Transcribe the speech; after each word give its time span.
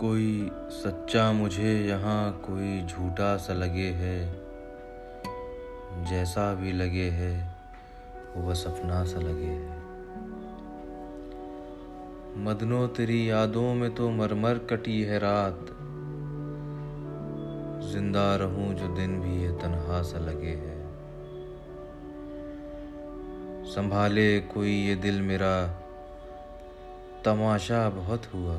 کوئی 0.00 0.48
سچا 0.70 1.32
مجھے 1.32 1.72
یہاں 1.72 2.32
کوئی 2.40 2.82
جھوٹا 2.88 3.38
سا 3.38 3.52
لگے 3.52 3.92
ہے، 3.92 4.32
جیسا 6.08 6.54
بھی 6.54 6.72
لگے 6.72 7.10
ہے، 7.10 7.48
وہ 8.34 8.54
سپنا 8.54 9.04
سا 9.04 9.20
لگے 9.20 9.54
ہے۔ 9.54 9.76
مدنو، 12.36 12.86
تیری 12.86 13.26
یادوں 13.26 13.74
میں 13.74 13.88
تو 13.94 14.10
مرمر 14.10 14.58
کٹی 14.66 15.08
ہے 15.08 15.18
رات۔ 15.18 15.70
زندہ 17.84 18.36
رہوں 18.40 18.74
جو 18.74 18.94
دن 18.96 19.20
بھی 19.20 19.42
یہ 19.42 19.50
تنہا 19.60 20.02
سا 20.04 20.18
لگے 20.18 20.56
ہے۔ 20.56 20.84
سنبھالے 23.74 24.40
کوئی 24.48 24.72
یہ 24.72 24.94
دل 24.94 25.20
میرا، 25.20 25.66
تماشا 27.22 27.88
بہت 27.94 28.34
ہوا۔ 28.34 28.56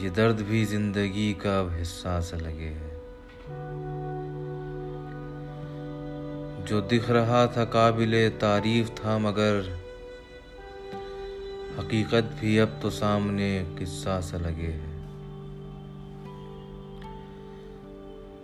یہ 0.00 0.08
درد 0.08 0.40
بھی 0.40 0.64
زندگی 0.64 1.34
کا 1.34 1.58
اب 1.58 1.68
حصہ 1.82 2.20
سا 2.22 2.36
لگے 2.36 2.68
ہے۔ 2.68 2.90
جو 6.66 6.80
دکھ 6.80 7.10
رہا 7.10 7.46
تھا 7.46 7.64
قابل 7.64 8.28
تعریف 8.38 8.90
تھا، 8.94 9.18
مگر 9.18 9.60
حقیقت 11.78 12.40
بھی 12.40 12.60
اب 12.60 12.68
تو 12.80 12.90
سامنے 12.90 13.64
قصہ 13.78 14.20
سا 14.22 14.36
لگے 14.36 14.72
ہے۔ 14.72 14.90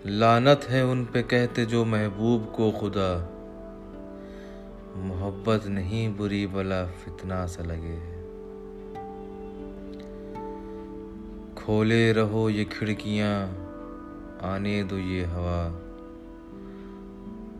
لانت 0.04 0.70
ہے 0.70 0.80
ان 0.80 1.04
پہ 1.04 1.23
کہتے 1.23 1.64
جو 1.64 1.84
محبوب 1.84 2.52
کو 2.52 2.70
خدا، 2.70 3.26
محبت 4.96 5.66
نہیں، 5.66 6.09
بری 6.16 6.46
بلا 6.46 6.84
فتنہ 7.04 7.46
سا 7.48 7.62
لگے 7.62 7.98
ہے۔ 8.01 8.20
کھولے 11.71 12.15
رہو 12.15 12.51
یہ 12.51 12.65
کھڑکیاں، 12.71 13.46
آنے 14.43 14.82
دو 14.82 14.99
یہ 14.99 15.24
ہوا۔ 15.24 15.68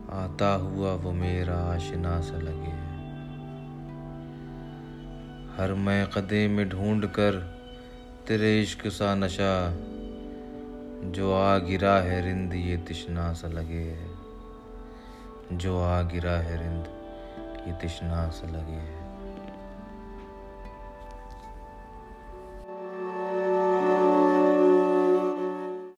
آتا 0.09 0.55
ہوا 0.55 0.97
وہ 1.03 1.11
میرا 1.11 1.75
آشنا 1.75 2.21
سا 2.21 2.37
لگے۔ 2.37 2.75
ہر 5.57 5.73
میں 5.73 6.05
قدے 6.05 6.47
میں 6.47 6.65
ڈھونڈ 6.65 7.05
کر 7.11 7.35
تیرے 8.25 8.61
عشق 8.61 8.87
سا 8.91 9.15
نشہ، 9.15 9.73
جو 11.11 11.35
آ 11.35 11.57
گرا 11.57 12.03
ہے 12.03 12.21
رند 12.21 12.53
یہ 12.53 12.77
تشنا 12.85 13.33
سا 13.33 13.47
لگے۔ 13.47 13.95
جو 15.51 15.83
آ 15.83 16.01
گرا 16.01 16.43
ہے 16.43 16.55
رند 16.55 16.87
یہ 17.67 17.73
تشنا 17.81 18.29
سا 18.33 18.47
لگے۔ 18.51 18.95
ہے 18.95 19.00